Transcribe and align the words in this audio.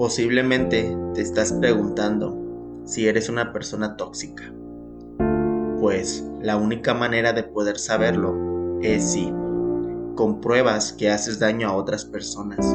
Posiblemente 0.00 0.96
te 1.12 1.20
estás 1.20 1.52
preguntando 1.52 2.82
si 2.86 3.06
eres 3.06 3.28
una 3.28 3.52
persona 3.52 3.98
tóxica. 3.98 4.50
Pues 5.78 6.24
la 6.40 6.56
única 6.56 6.94
manera 6.94 7.34
de 7.34 7.42
poder 7.42 7.78
saberlo 7.78 8.80
es 8.80 9.12
si 9.12 9.30
compruebas 10.14 10.94
que 10.94 11.10
haces 11.10 11.38
daño 11.38 11.68
a 11.68 11.76
otras 11.76 12.06
personas. 12.06 12.66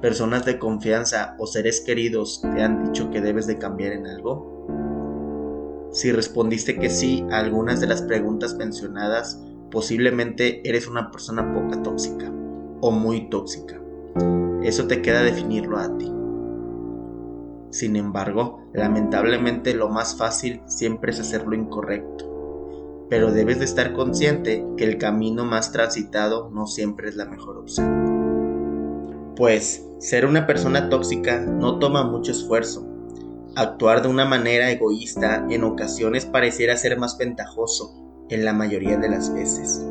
Personas 0.00 0.46
de 0.46 0.58
confianza 0.58 1.36
o 1.38 1.46
seres 1.46 1.82
queridos 1.82 2.40
te 2.40 2.62
han 2.62 2.86
dicho 2.86 3.10
que 3.10 3.20
debes 3.20 3.46
de 3.46 3.58
cambiar 3.58 3.92
en 3.92 4.06
algo. 4.06 5.90
Si 5.92 6.12
respondiste 6.12 6.78
que 6.78 6.88
sí 6.88 7.26
a 7.30 7.40
algunas 7.40 7.82
de 7.82 7.88
las 7.88 8.00
preguntas 8.00 8.56
mencionadas, 8.56 9.38
posiblemente 9.70 10.66
eres 10.66 10.88
una 10.88 11.10
persona 11.10 11.52
poca 11.52 11.82
tóxica 11.82 12.32
o 12.80 12.90
muy 12.90 13.28
tóxica. 13.28 13.78
Eso 14.66 14.88
te 14.88 15.00
queda 15.00 15.22
definirlo 15.22 15.78
a 15.78 15.96
ti. 15.96 16.12
Sin 17.70 17.94
embargo, 17.94 18.68
lamentablemente 18.72 19.74
lo 19.74 19.88
más 19.88 20.16
fácil 20.16 20.60
siempre 20.66 21.12
es 21.12 21.20
hacer 21.20 21.46
lo 21.46 21.54
incorrecto. 21.54 23.06
Pero 23.08 23.30
debes 23.30 23.60
de 23.60 23.64
estar 23.64 23.92
consciente 23.92 24.66
que 24.76 24.82
el 24.82 24.98
camino 24.98 25.44
más 25.44 25.70
transitado 25.70 26.50
no 26.50 26.66
siempre 26.66 27.08
es 27.08 27.14
la 27.14 27.26
mejor 27.26 27.58
opción. 27.58 29.34
Pues 29.36 29.86
ser 30.00 30.26
una 30.26 30.48
persona 30.48 30.88
tóxica 30.88 31.38
no 31.38 31.78
toma 31.78 32.02
mucho 32.02 32.32
esfuerzo. 32.32 32.84
Actuar 33.54 34.02
de 34.02 34.08
una 34.08 34.24
manera 34.24 34.68
egoísta 34.72 35.46
en 35.48 35.62
ocasiones 35.62 36.26
pareciera 36.26 36.76
ser 36.76 36.98
más 36.98 37.16
ventajoso 37.18 37.94
en 38.30 38.44
la 38.44 38.52
mayoría 38.52 38.96
de 38.96 39.10
las 39.10 39.32
veces. 39.32 39.86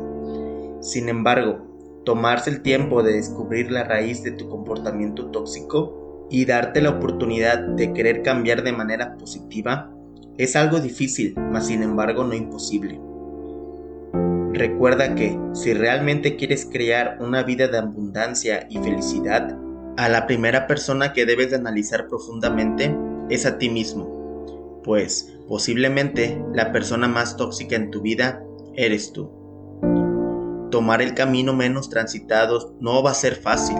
Sin 0.80 1.08
embargo, 1.08 1.75
tomarse 2.06 2.50
el 2.50 2.62
tiempo 2.62 3.02
de 3.02 3.14
descubrir 3.14 3.72
la 3.72 3.82
raíz 3.82 4.22
de 4.22 4.30
tu 4.30 4.48
comportamiento 4.48 5.26
tóxico 5.32 6.28
y 6.30 6.44
darte 6.44 6.80
la 6.80 6.90
oportunidad 6.90 7.58
de 7.58 7.92
querer 7.92 8.22
cambiar 8.22 8.62
de 8.62 8.72
manera 8.72 9.16
positiva 9.18 9.92
es 10.38 10.54
algo 10.54 10.78
difícil, 10.78 11.34
mas 11.36 11.66
sin 11.66 11.82
embargo 11.82 12.22
no 12.22 12.32
imposible. 12.34 13.00
Recuerda 14.52 15.16
que 15.16 15.36
si 15.52 15.74
realmente 15.74 16.36
quieres 16.36 16.64
crear 16.70 17.18
una 17.20 17.42
vida 17.42 17.66
de 17.66 17.78
abundancia 17.78 18.68
y 18.70 18.78
felicidad, 18.78 19.58
a 19.96 20.08
la 20.08 20.26
primera 20.28 20.68
persona 20.68 21.12
que 21.12 21.26
debes 21.26 21.50
de 21.50 21.56
analizar 21.56 22.06
profundamente 22.06 22.96
es 23.30 23.46
a 23.46 23.58
ti 23.58 23.68
mismo, 23.68 24.80
pues 24.84 25.36
posiblemente 25.48 26.40
la 26.54 26.70
persona 26.70 27.08
más 27.08 27.36
tóxica 27.36 27.74
en 27.74 27.90
tu 27.90 28.00
vida 28.00 28.44
eres 28.76 29.12
tú. 29.12 29.35
Tomar 30.76 31.00
el 31.00 31.14
camino 31.14 31.54
menos 31.54 31.88
transitado 31.88 32.74
no 32.80 33.02
va 33.02 33.12
a 33.12 33.14
ser 33.14 33.36
fácil, 33.36 33.78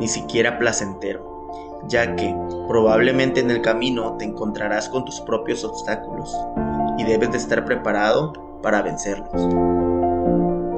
ni 0.00 0.08
siquiera 0.08 0.58
placentero, 0.58 1.84
ya 1.86 2.16
que 2.16 2.34
probablemente 2.66 3.38
en 3.38 3.48
el 3.48 3.62
camino 3.62 4.16
te 4.18 4.24
encontrarás 4.24 4.88
con 4.88 5.04
tus 5.04 5.20
propios 5.20 5.62
obstáculos 5.62 6.36
y 6.98 7.04
debes 7.04 7.30
de 7.30 7.38
estar 7.38 7.64
preparado 7.64 8.32
para 8.60 8.82
vencerlos. 8.82 9.30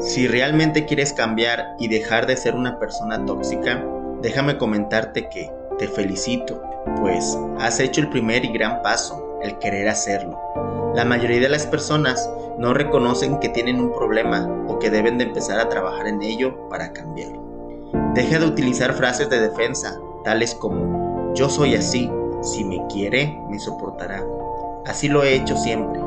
Si 0.04 0.28
realmente 0.28 0.84
quieres 0.84 1.14
cambiar 1.14 1.76
y 1.78 1.88
dejar 1.88 2.26
de 2.26 2.36
ser 2.36 2.54
una 2.54 2.78
persona 2.78 3.24
tóxica, 3.24 3.82
déjame 4.20 4.58
comentarte 4.58 5.30
que 5.30 5.50
te 5.78 5.88
felicito, 5.88 6.62
pues 7.00 7.38
has 7.58 7.80
hecho 7.80 8.02
el 8.02 8.10
primer 8.10 8.44
y 8.44 8.52
gran 8.52 8.82
paso, 8.82 9.38
el 9.42 9.58
querer 9.60 9.88
hacerlo. 9.88 10.43
La 10.94 11.04
mayoría 11.04 11.40
de 11.40 11.48
las 11.48 11.66
personas 11.66 12.30
no 12.56 12.72
reconocen 12.72 13.40
que 13.40 13.48
tienen 13.48 13.80
un 13.80 13.92
problema 13.92 14.48
o 14.68 14.78
que 14.78 14.90
deben 14.90 15.18
de 15.18 15.24
empezar 15.24 15.58
a 15.58 15.68
trabajar 15.68 16.06
en 16.06 16.22
ello 16.22 16.68
para 16.68 16.92
cambiarlo. 16.92 17.42
Deja 18.14 18.38
de 18.38 18.46
utilizar 18.46 18.94
frases 18.94 19.28
de 19.28 19.40
defensa, 19.40 19.98
tales 20.22 20.54
como 20.54 21.34
yo 21.34 21.48
soy 21.48 21.74
así, 21.74 22.08
si 22.42 22.62
me 22.62 22.80
quiere, 22.86 23.36
me 23.50 23.58
soportará. 23.58 24.24
Así 24.86 25.08
lo 25.08 25.24
he 25.24 25.34
hecho 25.34 25.56
siempre. 25.56 26.00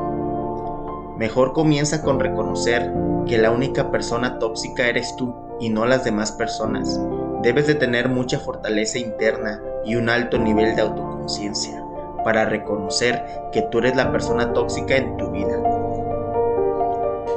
Mejor 1.18 1.52
comienza 1.52 2.00
con 2.00 2.18
reconocer 2.18 2.90
que 3.26 3.36
la 3.36 3.50
única 3.50 3.90
persona 3.90 4.38
tóxica 4.38 4.88
eres 4.88 5.14
tú 5.16 5.34
y 5.60 5.68
no 5.68 5.84
las 5.84 6.04
demás 6.04 6.32
personas. 6.32 6.98
Debes 7.42 7.66
de 7.66 7.74
tener 7.74 8.08
mucha 8.08 8.38
fortaleza 8.38 8.98
interna 8.98 9.60
y 9.84 9.96
un 9.96 10.08
alto 10.08 10.38
nivel 10.38 10.74
de 10.76 10.80
autoconciencia 10.82 11.84
para 12.28 12.44
reconocer 12.44 13.24
que 13.54 13.62
tú 13.62 13.78
eres 13.78 13.96
la 13.96 14.12
persona 14.12 14.52
tóxica 14.52 14.98
en 14.98 15.16
tu 15.16 15.30
vida. 15.30 15.62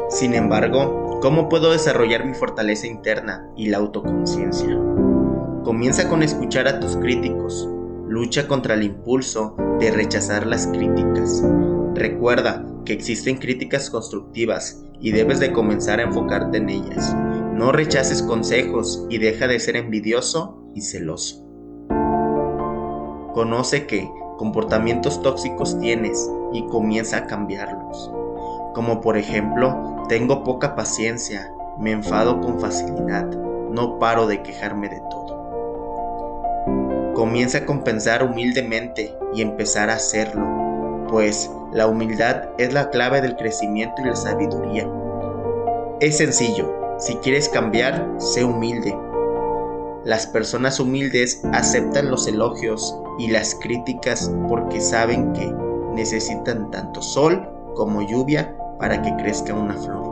Sin 0.09 0.33
embargo, 0.33 1.17
¿cómo 1.21 1.47
puedo 1.47 1.71
desarrollar 1.71 2.25
mi 2.25 2.33
fortaleza 2.33 2.87
interna 2.87 3.49
y 3.55 3.69
la 3.69 3.77
autoconciencia? 3.77 4.77
Comienza 5.63 6.09
con 6.09 6.23
escuchar 6.23 6.67
a 6.67 6.81
tus 6.81 6.97
críticos. 6.97 7.69
Lucha 8.09 8.49
contra 8.49 8.73
el 8.73 8.83
impulso 8.83 9.55
de 9.79 9.91
rechazar 9.91 10.45
las 10.45 10.67
críticas. 10.67 11.41
Recuerda 11.93 12.65
que 12.83 12.91
existen 12.91 13.37
críticas 13.37 13.89
constructivas 13.89 14.83
y 14.99 15.13
debes 15.13 15.39
de 15.39 15.53
comenzar 15.53 16.01
a 16.01 16.03
enfocarte 16.03 16.57
en 16.57 16.67
ellas. 16.67 17.15
No 17.53 17.71
rechaces 17.71 18.21
consejos 18.21 19.05
y 19.09 19.19
deja 19.19 19.47
de 19.47 19.57
ser 19.57 19.77
envidioso 19.77 20.61
y 20.75 20.81
celoso. 20.81 21.47
Conoce 23.33 23.87
que 23.87 24.09
comportamientos 24.41 25.21
tóxicos 25.21 25.79
tienes 25.79 26.29
y 26.51 26.65
comienza 26.65 27.17
a 27.17 27.27
cambiarlos. 27.27 28.11
Como 28.73 28.99
por 28.99 29.15
ejemplo, 29.15 30.03
tengo 30.09 30.43
poca 30.43 30.75
paciencia, 30.75 31.53
me 31.77 31.91
enfado 31.91 32.41
con 32.41 32.59
facilidad, 32.59 33.27
no 33.27 33.99
paro 33.99 34.25
de 34.25 34.41
quejarme 34.41 34.89
de 34.89 34.99
todo. 35.11 35.31
Comienza 37.13 37.59
a 37.59 37.65
compensar 37.67 38.23
humildemente 38.23 39.15
y 39.31 39.43
empezar 39.43 39.91
a 39.91 39.97
hacerlo, 39.97 41.05
pues 41.07 41.51
la 41.71 41.85
humildad 41.85 42.45
es 42.57 42.73
la 42.73 42.89
clave 42.89 43.21
del 43.21 43.35
crecimiento 43.35 44.01
y 44.01 44.05
la 44.05 44.15
sabiduría. 44.15 44.89
Es 45.99 46.17
sencillo, 46.17 46.95
si 46.97 47.13
quieres 47.17 47.47
cambiar, 47.47 48.15
sé 48.17 48.43
humilde. 48.43 48.97
Las 50.03 50.25
personas 50.25 50.79
humildes 50.79 51.43
aceptan 51.53 52.09
los 52.09 52.27
elogios 52.27 52.97
y 53.19 53.27
las 53.27 53.53
críticas 53.53 54.31
porque 54.49 54.81
saben 54.81 55.31
que 55.33 55.53
necesitan 55.93 56.71
tanto 56.71 57.03
sol 57.03 57.47
como 57.75 58.01
lluvia 58.01 58.57
para 58.79 59.03
que 59.03 59.15
crezca 59.17 59.53
una 59.53 59.75
flor. 59.75 60.09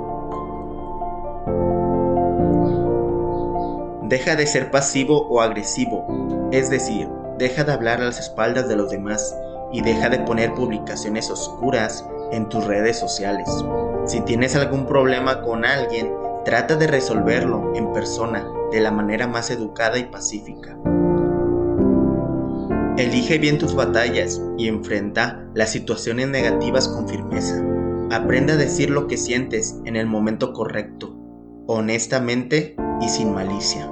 Deja 4.04 4.36
de 4.36 4.46
ser 4.46 4.70
pasivo 4.70 5.28
o 5.28 5.42
agresivo, 5.42 6.06
es 6.52 6.70
decir, 6.70 7.10
deja 7.40 7.64
de 7.64 7.72
hablar 7.72 8.00
a 8.00 8.06
las 8.06 8.20
espaldas 8.20 8.68
de 8.68 8.76
los 8.76 8.92
demás 8.92 9.36
y 9.72 9.82
deja 9.82 10.10
de 10.10 10.20
poner 10.20 10.54
publicaciones 10.54 11.32
oscuras 11.32 12.06
en 12.32 12.48
tus 12.48 12.64
redes 12.66 13.00
sociales. 13.00 13.50
Si 14.06 14.22
tienes 14.22 14.56
algún 14.56 14.86
problema 14.86 15.42
con 15.42 15.66
alguien, 15.66 16.14
trata 16.46 16.76
de 16.76 16.86
resolverlo 16.86 17.74
en 17.74 17.92
persona 17.92 18.48
de 18.72 18.80
la 18.81 18.91
manera 18.91 19.28
más 19.28 19.50
educada 19.52 19.97
y 19.97 20.03
pacífica. 20.06 20.78
Elige 22.97 23.38
bien 23.38 23.57
tus 23.57 23.75
batallas 23.75 24.41
y 24.57 24.68
enfrenta 24.68 25.47
las 25.53 25.72
situaciones 25.72 26.28
negativas 26.28 26.88
con 26.90 27.08
firmeza. 27.08 27.63
Aprende 28.12 28.53
a 28.53 28.58
decir 28.58 28.90
lo 28.90 29.08
que 29.08 29.16
sientes 29.16 29.79
en 29.85 29.96
el 29.96 30.06
momento 30.06 30.52
correcto, 30.52 31.16
honestamente 31.68 32.75
y 33.00 33.08
sin 33.08 33.34
malicia. 33.34 33.90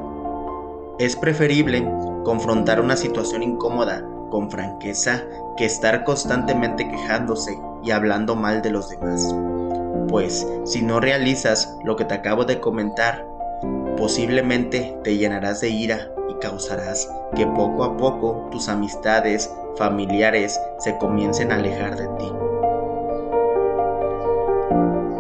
Es 1.00 1.16
preferible 1.16 1.88
confrontar 2.26 2.82
una 2.82 2.98
situación 2.98 3.44
incómoda 3.44 4.06
con 4.30 4.52
franqueza 4.52 5.24
que 5.56 5.66
estar 5.66 6.04
constantemente 6.04 6.90
quejándose 6.90 7.58
y 7.84 7.92
hablando 7.92 8.36
mal 8.36 8.62
de 8.62 8.72
los 8.72 8.90
demás. 8.90 9.34
Pues 10.10 10.46
si 10.66 10.82
no 10.82 11.00
realizas 11.00 11.78
lo 11.86 11.96
que 11.96 12.04
te 12.04 12.16
acabo 12.16 12.44
de 12.44 12.60
comentar, 12.60 13.26
posiblemente 13.98 14.98
te 15.04 15.18
llenarás 15.18 15.62
de 15.62 15.70
ira 15.70 16.12
causarás 16.40 17.10
que 17.36 17.46
poco 17.46 17.84
a 17.84 17.98
poco 17.98 18.48
tus 18.52 18.70
amistades, 18.70 19.52
familiares 19.78 20.60
se 20.80 20.98
comiencen 20.98 21.52
a 21.52 21.56
alejar 21.56 21.96
de 21.98 22.08
ti. 22.18 22.32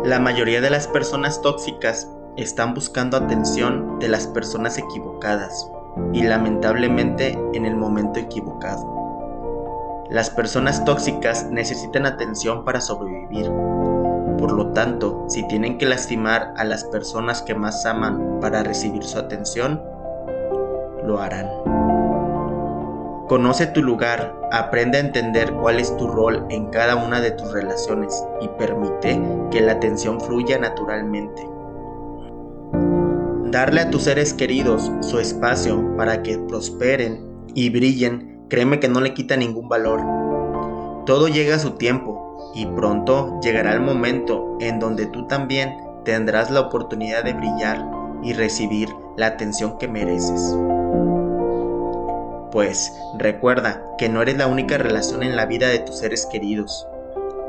La 0.06 0.19
mayoría 0.19 0.62
de 0.62 0.69
las 0.69 0.88
personas 0.88 1.41
tóxicas 1.41 2.09
están 2.38 2.74
buscando 2.74 3.18
atención 3.18 4.00
de 4.00 4.07
las 4.07 4.27
personas 4.27 4.77
equivocadas 4.77 5.69
y 6.13 6.23
lamentablemente 6.23 7.38
en 7.53 7.65
el 7.65 7.75
momento 7.75 8.19
equivocado. 8.19 8.95
Las 10.09 10.30
personas 10.30 10.85
tóxicas 10.85 11.50
necesitan 11.51 12.06
atención 12.06 12.63
para 12.63 12.80
sobrevivir. 12.80 13.51
Por 14.37 14.51
lo 14.51 14.67
tanto, 14.67 15.25
si 15.29 15.47
tienen 15.47 15.77
que 15.77 15.85
lastimar 15.85 16.53
a 16.57 16.63
las 16.63 16.83
personas 16.83 17.41
que 17.41 17.55
más 17.55 17.85
aman 17.85 18.39
para 18.39 18.63
recibir 18.63 19.03
su 19.03 19.17
atención, 19.17 19.81
lo 21.03 21.19
harán. 21.19 21.47
Conoce 23.27 23.67
tu 23.67 23.81
lugar, 23.81 24.33
aprende 24.51 24.97
a 24.97 25.01
entender 25.01 25.51
cuál 25.53 25.79
es 25.79 25.95
tu 25.97 26.07
rol 26.07 26.45
en 26.49 26.67
cada 26.67 26.95
una 26.95 27.19
de 27.19 27.31
tus 27.31 27.51
relaciones 27.51 28.23
y 28.41 28.47
permite 28.59 29.21
que 29.51 29.61
la 29.61 29.73
atención 29.73 30.21
fluya 30.21 30.57
naturalmente. 30.59 31.45
Darle 33.51 33.81
a 33.81 33.89
tus 33.89 34.03
seres 34.03 34.33
queridos 34.33 34.91
su 35.01 35.19
espacio 35.19 35.95
para 35.97 36.21
que 36.21 36.37
prosperen 36.37 37.25
y 37.53 37.69
brillen 37.69 38.45
créeme 38.49 38.79
que 38.79 38.87
no 38.87 39.01
le 39.01 39.13
quita 39.13 39.35
ningún 39.35 39.67
valor. 39.67 40.01
Todo 41.05 41.27
llega 41.27 41.55
a 41.55 41.59
su 41.59 41.71
tiempo 41.71 42.26
y 42.53 42.65
pronto 42.65 43.39
llegará 43.41 43.73
el 43.73 43.81
momento 43.81 44.57
en 44.59 44.79
donde 44.79 45.05
tú 45.07 45.27
también 45.27 45.77
tendrás 46.03 46.49
la 46.49 46.61
oportunidad 46.61 47.23
de 47.23 47.33
brillar 47.33 47.85
y 48.23 48.33
recibir 48.33 48.89
la 49.15 49.27
atención 49.27 49.77
que 49.77 49.88
mereces. 49.88 50.55
Pues 52.51 52.94
recuerda 53.17 53.83
que 53.97 54.09
no 54.09 54.21
eres 54.21 54.38
la 54.38 54.47
única 54.47 54.77
relación 54.77 55.21
en 55.23 55.35
la 55.35 55.45
vida 55.45 55.67
de 55.67 55.79
tus 55.79 55.97
seres 55.97 56.25
queridos. 56.25 56.88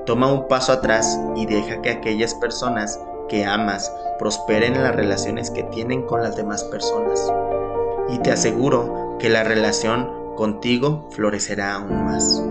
Toma 0.07 0.33
un 0.33 0.49
paso 0.49 0.73
atrás 0.73 1.19
y 1.37 1.47
deja 1.47 1.81
que 1.83 1.91
aquellas 1.91 2.35
personas 2.35 2.99
que 3.29 3.45
amas 3.45 3.93
prosperen 4.19 4.75
en 4.75 4.83
las 4.83 4.97
relaciones 4.97 5.51
que 5.51 5.63
tienen 5.65 6.03
con 6.03 6.23
las 6.23 6.37
demás 6.37 6.65
personas. 6.65 7.33
Y 8.09 8.19
te 8.19 8.33
aseguro 8.33 9.17
que 9.19 9.29
la 9.29 9.45
relación 9.45 10.35
contigo 10.37 11.07
florecerá 11.11 11.75
aún 11.75 12.05
más. 12.05 12.43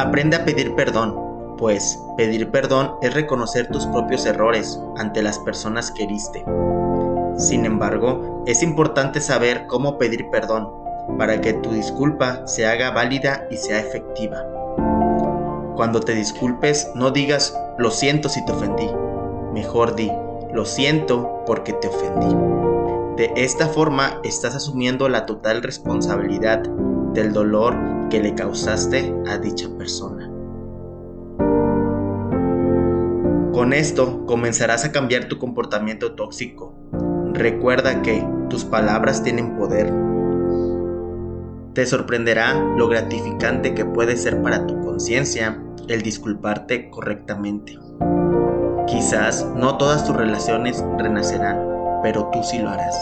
Aprende 0.00 0.34
a 0.34 0.46
pedir 0.46 0.74
perdón, 0.74 1.14
pues 1.58 2.02
pedir 2.16 2.50
perdón 2.50 2.94
es 3.02 3.12
reconocer 3.12 3.66
tus 3.66 3.84
propios 3.88 4.24
errores 4.24 4.80
ante 4.96 5.22
las 5.22 5.38
personas 5.40 5.90
que 5.90 6.04
heriste. 6.04 6.42
Sin 7.36 7.66
embargo, 7.66 8.42
es 8.46 8.62
importante 8.62 9.20
saber 9.20 9.66
cómo 9.66 9.98
pedir 9.98 10.30
perdón 10.30 10.70
para 11.18 11.42
que 11.42 11.52
tu 11.52 11.72
disculpa 11.72 12.46
se 12.46 12.66
haga 12.66 12.92
válida 12.92 13.46
y 13.50 13.58
sea 13.58 13.78
efectiva. 13.78 14.42
Cuando 15.76 16.00
te 16.00 16.14
disculpes, 16.14 16.90
no 16.94 17.10
digas 17.10 17.54
lo 17.76 17.90
siento 17.90 18.30
si 18.30 18.42
te 18.46 18.52
ofendí. 18.52 18.88
Mejor 19.52 19.96
di 19.96 20.10
lo 20.54 20.64
siento 20.64 21.44
porque 21.44 21.74
te 21.74 21.88
ofendí. 21.88 22.34
De 23.18 23.34
esta 23.36 23.68
forma 23.68 24.18
estás 24.24 24.54
asumiendo 24.54 25.10
la 25.10 25.26
total 25.26 25.62
responsabilidad 25.62 26.62
del 27.12 27.34
dolor 27.34 27.99
que 28.10 28.20
le 28.20 28.34
causaste 28.34 29.14
a 29.28 29.38
dicha 29.38 29.68
persona. 29.78 30.28
Con 33.52 33.72
esto 33.72 34.26
comenzarás 34.26 34.84
a 34.84 34.92
cambiar 34.92 35.26
tu 35.26 35.38
comportamiento 35.38 36.12
tóxico. 36.12 36.74
Recuerda 37.32 38.02
que 38.02 38.26
tus 38.48 38.64
palabras 38.64 39.22
tienen 39.22 39.56
poder. 39.56 39.92
Te 41.74 41.86
sorprenderá 41.86 42.54
lo 42.76 42.88
gratificante 42.88 43.74
que 43.74 43.84
puede 43.84 44.16
ser 44.16 44.42
para 44.42 44.66
tu 44.66 44.80
conciencia 44.80 45.62
el 45.88 46.02
disculparte 46.02 46.90
correctamente. 46.90 47.78
Quizás 48.86 49.46
no 49.54 49.76
todas 49.78 50.04
tus 50.04 50.16
relaciones 50.16 50.84
renacerán, 50.98 51.60
pero 52.02 52.28
tú 52.32 52.42
sí 52.42 52.58
lo 52.58 52.70
harás. 52.70 52.96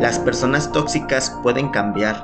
Las 0.00 0.18
personas 0.18 0.70
tóxicas 0.72 1.30
pueden 1.42 1.68
cambiar, 1.68 2.16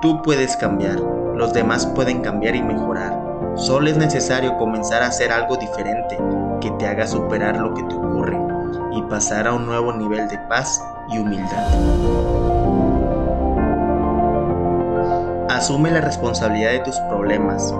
tú 0.00 0.22
puedes 0.22 0.56
cambiar, 0.56 1.00
los 1.34 1.52
demás 1.52 1.84
pueden 1.84 2.20
cambiar 2.20 2.54
y 2.54 2.62
mejorar. 2.62 3.20
Solo 3.56 3.90
es 3.90 3.96
necesario 3.96 4.56
comenzar 4.58 5.02
a 5.02 5.08
hacer 5.08 5.32
algo 5.32 5.56
diferente 5.56 6.18
que 6.60 6.70
te 6.72 6.86
haga 6.86 7.06
superar 7.06 7.56
lo 7.56 7.74
que 7.74 7.82
te 7.82 7.94
ocurre 7.94 8.38
y 8.92 9.02
pasar 9.02 9.48
a 9.48 9.54
un 9.54 9.66
nuevo 9.66 9.92
nivel 9.92 10.28
de 10.28 10.38
paz 10.48 10.82
y 11.08 11.18
humildad. 11.18 11.66
Asume 15.50 15.90
la 15.90 16.02
responsabilidad 16.02 16.70
de 16.70 16.80
tus 16.80 16.96
problemas, 17.08 17.74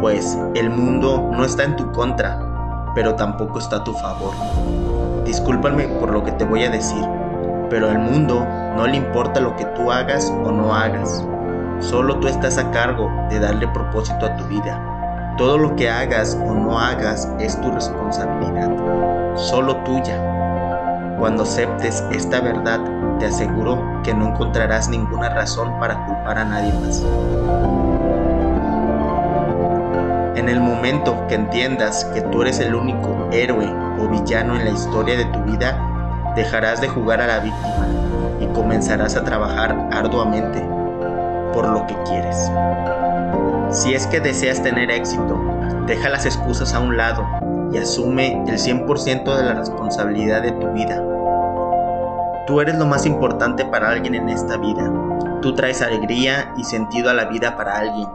pues 0.00 0.38
el 0.54 0.70
mundo 0.70 1.28
no 1.32 1.44
está 1.44 1.64
en 1.64 1.76
tu 1.76 1.90
contra, 1.92 2.38
pero 2.94 3.16
tampoco 3.16 3.58
está 3.58 3.76
a 3.76 3.84
tu 3.84 3.94
favor. 3.94 4.32
Discúlpame 5.24 5.88
por 5.88 6.12
lo 6.12 6.22
que 6.22 6.32
te 6.32 6.44
voy 6.44 6.64
a 6.64 6.70
decir, 6.70 7.04
pero 7.68 7.88
al 7.88 7.98
mundo 7.98 8.46
no 8.76 8.86
le 8.86 8.96
importa 8.96 9.40
lo 9.40 9.54
que 9.56 9.64
tú 9.66 9.90
hagas 9.90 10.30
o 10.30 10.50
no 10.50 10.74
hagas. 10.74 11.24
Solo 11.80 12.18
tú 12.18 12.28
estás 12.28 12.58
a 12.58 12.70
cargo 12.70 13.10
de 13.28 13.38
darle 13.40 13.68
propósito 13.68 14.26
a 14.26 14.36
tu 14.36 14.44
vida. 14.44 15.34
Todo 15.36 15.58
lo 15.58 15.74
que 15.76 15.90
hagas 15.90 16.38
o 16.46 16.54
no 16.54 16.78
hagas 16.78 17.28
es 17.40 17.60
tu 17.60 17.70
responsabilidad, 17.70 18.70
solo 19.34 19.76
tuya. 19.78 21.16
Cuando 21.18 21.42
aceptes 21.42 22.04
esta 22.12 22.40
verdad, 22.40 22.80
te 23.18 23.26
aseguro 23.26 24.02
que 24.02 24.14
no 24.14 24.28
encontrarás 24.28 24.88
ninguna 24.88 25.28
razón 25.30 25.78
para 25.78 26.04
culpar 26.06 26.38
a 26.38 26.44
nadie 26.44 26.72
más. 26.72 27.04
En 30.36 30.48
el 30.48 30.60
momento 30.60 31.26
que 31.28 31.34
entiendas 31.34 32.04
que 32.06 32.22
tú 32.22 32.42
eres 32.42 32.58
el 32.58 32.74
único 32.74 33.28
héroe 33.32 33.72
o 34.00 34.08
villano 34.08 34.56
en 34.56 34.64
la 34.64 34.70
historia 34.70 35.16
de 35.16 35.24
tu 35.26 35.40
vida, 35.44 35.78
dejarás 36.34 36.80
de 36.80 36.88
jugar 36.88 37.20
a 37.20 37.26
la 37.26 37.38
víctima 37.40 37.91
comenzarás 38.52 39.16
a 39.16 39.24
trabajar 39.24 39.88
arduamente 39.92 40.66
por 41.52 41.68
lo 41.68 41.86
que 41.86 41.96
quieres. 42.04 42.50
Si 43.70 43.94
es 43.94 44.06
que 44.06 44.20
deseas 44.20 44.62
tener 44.62 44.90
éxito, 44.90 45.40
deja 45.86 46.08
las 46.08 46.26
excusas 46.26 46.74
a 46.74 46.80
un 46.80 46.96
lado 46.96 47.24
y 47.72 47.78
asume 47.78 48.42
el 48.46 48.58
100% 48.58 49.36
de 49.36 49.44
la 49.44 49.54
responsabilidad 49.54 50.42
de 50.42 50.52
tu 50.52 50.68
vida. 50.72 51.02
Tú 52.46 52.60
eres 52.60 52.76
lo 52.76 52.86
más 52.86 53.06
importante 53.06 53.64
para 53.64 53.90
alguien 53.90 54.14
en 54.14 54.28
esta 54.28 54.56
vida. 54.56 54.92
Tú 55.40 55.54
traes 55.54 55.80
alegría 55.80 56.52
y 56.56 56.64
sentido 56.64 57.08
a 57.08 57.14
la 57.14 57.26
vida 57.26 57.56
para 57.56 57.78
alguien. 57.78 58.08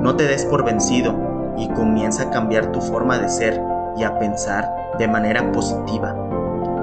No 0.00 0.16
te 0.16 0.24
des 0.24 0.44
por 0.44 0.64
vencido 0.64 1.14
y 1.56 1.68
comienza 1.68 2.24
a 2.24 2.30
cambiar 2.30 2.72
tu 2.72 2.80
forma 2.80 3.18
de 3.18 3.28
ser 3.28 3.62
y 3.96 4.02
a 4.02 4.18
pensar 4.18 4.68
de 4.98 5.08
manera 5.08 5.52
positiva. 5.52 6.27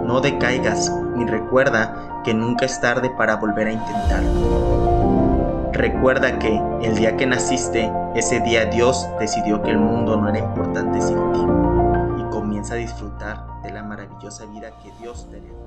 No 0.06 0.22
decaigas 0.22 0.92
ni 1.16 1.25
recuerda 1.25 2.22
que 2.24 2.34
nunca 2.34 2.66
es 2.66 2.80
tarde 2.80 3.10
para 3.18 3.38
volver 3.38 3.68
a 3.68 3.72
intentarlo. 3.72 5.72
Recuerda 5.74 6.38
que 6.38 6.62
el 6.84 6.96
día 6.96 7.18
que 7.18 7.25
naciste, 7.25 7.92
ese 8.13 8.40
día 8.42 8.66
Dios 8.66 9.10
decidió 9.19 9.63
que 9.63 9.72
el 9.72 9.80
mundo 9.80 10.16
no 10.16 10.30
era 10.30 10.38
importante 10.38 11.02
sin 11.02 11.18
ti 11.34 11.42
y 12.19 12.24
comienza 12.30 12.75
a 12.75 12.78
disfrutar 12.78 13.48
de 13.63 13.72
la 13.72 13.81
maravillosa 13.81 14.46
vida 14.46 14.69
que 14.84 14.92
Dios 15.02 15.28
te 15.31 15.42
dio. 15.42 15.64